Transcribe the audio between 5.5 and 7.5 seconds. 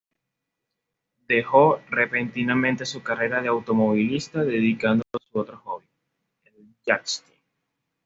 hobby: el yachting.